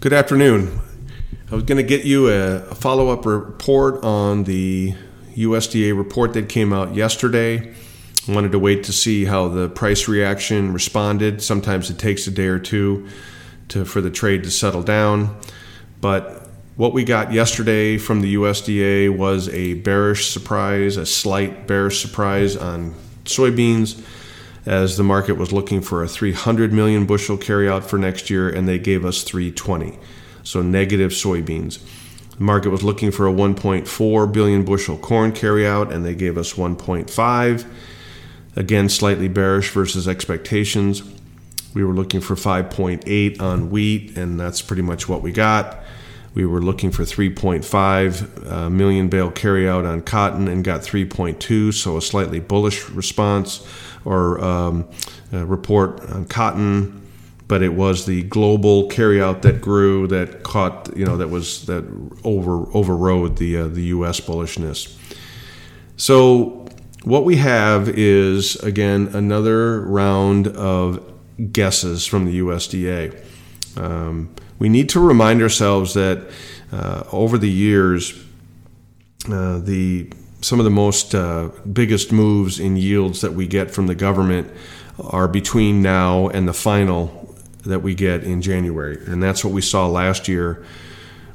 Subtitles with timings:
[0.00, 0.78] Good afternoon.
[1.50, 4.94] I was going to get you a, a follow up report on the
[5.34, 7.74] USDA report that came out yesterday.
[8.28, 11.42] I wanted to wait to see how the price reaction responded.
[11.42, 13.08] Sometimes it takes a day or two
[13.70, 15.36] to, for the trade to settle down.
[16.00, 22.00] But what we got yesterday from the USDA was a bearish surprise, a slight bearish
[22.00, 22.94] surprise on
[23.24, 24.00] soybeans
[24.66, 28.68] as the market was looking for a 300 million bushel carryout for next year, and
[28.68, 29.98] they gave us 320.
[30.42, 31.80] So negative soybeans.
[32.36, 36.54] The market was looking for a 1.4 billion bushel corn carryout, and they gave us
[36.54, 37.66] 1.5.
[38.56, 41.02] Again, slightly bearish versus expectations.
[41.74, 45.78] We were looking for 5.8 on wheat, and that's pretty much what we got.
[46.34, 52.02] We were looking for 3.5 uh, bale carryout on cotton and got 3.2, so a
[52.02, 53.66] slightly bullish response
[54.08, 54.88] or um,
[55.30, 57.04] report on cotton.
[57.46, 61.84] But it was the global carryout that grew that caught, you know, that was that
[62.24, 64.20] over overrode the uh, the U.S.
[64.20, 64.96] bullishness.
[65.96, 66.66] So
[67.04, 71.02] what we have is again another round of
[71.52, 73.24] guesses from the USDA.
[73.76, 76.30] Um, we need to remind ourselves that
[76.72, 78.12] uh, over the years,
[79.30, 83.86] uh, the some of the most uh, biggest moves in yields that we get from
[83.86, 84.50] the government
[85.00, 89.60] are between now and the final that we get in January, and that's what we
[89.60, 90.64] saw last year,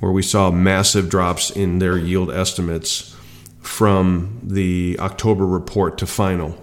[0.00, 3.16] where we saw massive drops in their yield estimates
[3.60, 6.56] from the October report to final.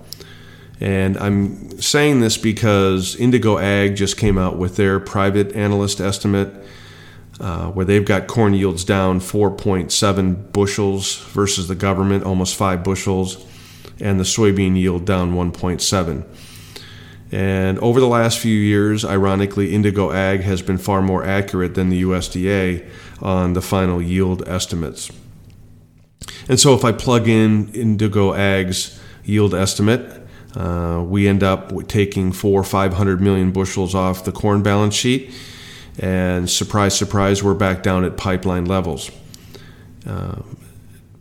[0.80, 6.54] And I'm saying this because Indigo Ag just came out with their private analyst estimate,
[7.40, 13.46] uh, where they've got corn yields down 4.7 bushels versus the government, almost 5 bushels,
[14.00, 16.26] and the soybean yield down 1.7.
[17.32, 21.90] And over the last few years, ironically, Indigo Ag has been far more accurate than
[21.90, 22.88] the USDA
[23.22, 25.12] on the final yield estimates.
[26.48, 30.24] And so if I plug in Indigo Ag's yield estimate,
[30.56, 34.94] uh, we end up taking four, or five hundred million bushels off the corn balance
[34.94, 35.34] sheet,
[36.00, 39.12] and surprise, surprise, we're back down at pipeline levels,
[40.06, 40.42] uh,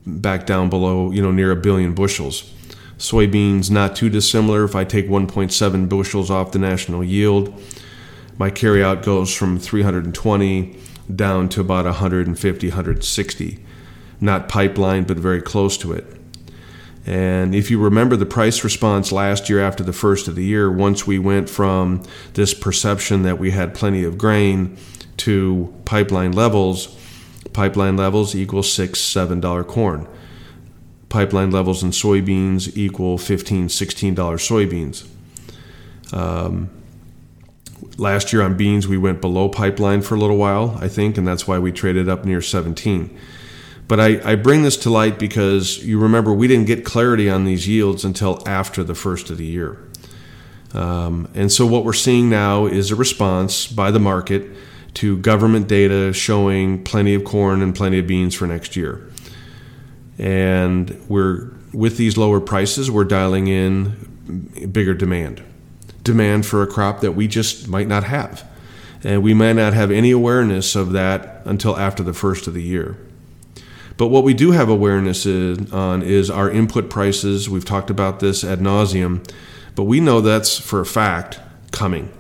[0.07, 2.53] back down below, you know, near a billion bushels.
[2.99, 4.65] Soybeans not too dissimilar.
[4.65, 7.53] If I take 1.7 bushels off the national yield,
[8.39, 10.79] my carryout goes from 320
[11.15, 13.65] down to about 150, 160.
[14.21, 16.07] Not pipeline, but very close to it.
[17.07, 20.71] And if you remember the price response last year after the first of the year,
[20.71, 24.79] once we went from this perception that we had plenty of grain
[25.19, 26.99] to pipeline levels,
[27.53, 30.09] pipeline levels equal six, seven dollar corn.
[31.11, 35.07] Pipeline levels in soybeans equal 15, 16 dollar soybeans.
[36.13, 36.71] Um,
[37.99, 41.27] last year on beans, we went below pipeline for a little while, I think, and
[41.27, 43.17] that's why we traded up near 17.
[43.87, 47.45] But I, I bring this to light because you remember we didn't get clarity on
[47.45, 49.79] these yields until after the first of the year.
[50.73, 54.51] Um, and so what we're seeing now is a response by the market
[54.95, 59.09] to government data showing plenty of corn and plenty of beans for next year.
[60.19, 65.43] And we're with these lower prices, we're dialing in bigger demand.
[66.03, 68.49] Demand for a crop that we just might not have.
[69.03, 72.63] And we might not have any awareness of that until after the first of the
[72.63, 72.97] year.
[73.97, 77.49] But what we do have awareness on is our input prices.
[77.49, 79.29] We've talked about this ad nauseum,
[79.77, 81.39] but we know that's for a fact
[81.71, 82.13] coming.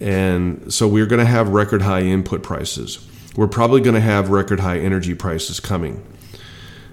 [0.00, 3.06] And so we're going to have record high input prices.
[3.36, 6.04] We're probably going to have record high energy prices coming.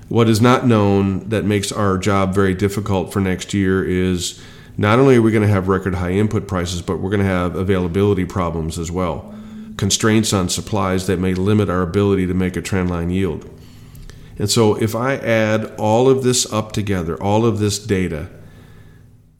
[0.09, 4.41] What is not known that makes our job very difficult for next year is
[4.78, 7.25] not only are we going to have record high input prices, but we're going to
[7.25, 9.34] have availability problems as well.
[9.75, 13.50] Constraints on supplies that may limit our ability to make a trendline yield.
[14.39, 18.29] And so if I add all of this up together, all of this data,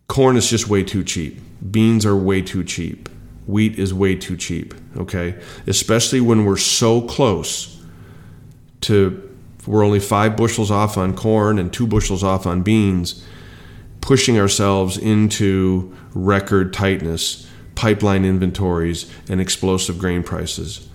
[0.08, 1.40] corn is just way too cheap.
[1.72, 3.10] Beans are way too cheap.
[3.46, 5.40] Wheat is way too cheap, okay?
[5.68, 7.82] Especially when we're so close
[8.82, 9.24] to
[9.66, 13.24] we're only 5 bushels off on corn and 2 bushels off on beans,
[14.00, 20.88] pushing ourselves into record tightness, pipeline inventories and explosive grain prices.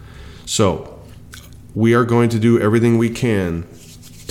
[0.46, 0.98] So,
[1.75, 3.66] we are going to do everything we can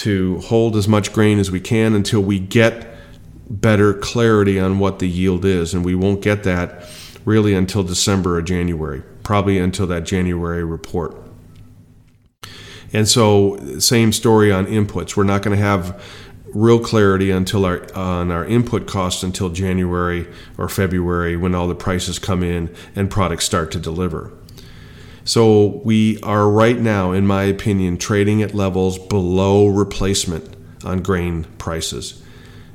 [0.01, 2.87] to hold as much grain as we can until we get
[3.47, 5.75] better clarity on what the yield is.
[5.75, 6.89] And we won't get that
[7.23, 11.15] really until December or January, probably until that January report.
[12.91, 15.15] And so, same story on inputs.
[15.15, 16.03] We're not going to have
[16.47, 20.27] real clarity until our on our input costs until January
[20.57, 24.33] or February when all the prices come in and products start to deliver.
[25.23, 31.45] So we are right now, in my opinion, trading at levels below replacement on grain
[31.57, 32.21] prices.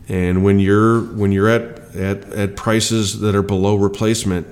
[0.09, 4.47] And when you're when you're at, at, at prices that are below replacement,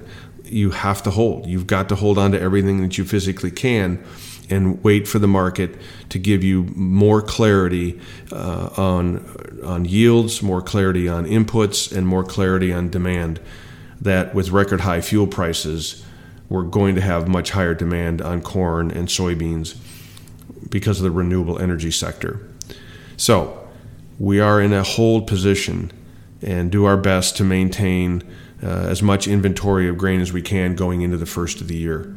[0.45, 1.47] you have to hold.
[1.47, 4.03] You've got to hold on to everything that you physically can
[4.51, 5.75] and wait for the market
[6.11, 8.01] to give you more clarity
[8.33, 9.25] uh, on
[9.65, 13.41] on yields, more clarity on inputs, and more clarity on demand.
[14.01, 16.05] That with record high fuel prices,
[16.55, 19.77] we're going to have much higher demand on corn and soybeans
[20.71, 22.49] because of the renewable energy sector.
[23.17, 23.69] So
[24.21, 25.91] we are in a hold position
[26.43, 28.23] and do our best to maintain
[28.63, 31.77] uh, as much inventory of grain as we can going into the first of the
[31.77, 32.15] year.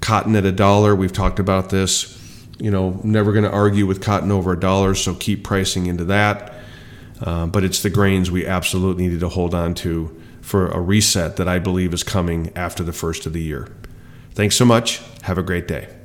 [0.00, 2.12] Cotton at a dollar, we've talked about this.
[2.58, 6.04] You know, never going to argue with cotton over a dollar, so keep pricing into
[6.06, 6.54] that.
[7.20, 11.34] Uh, but it's the grains we absolutely need to hold on to for a reset
[11.38, 13.66] that I believe is coming after the first of the year.
[14.30, 15.02] Thanks so much.
[15.22, 15.95] Have a great day.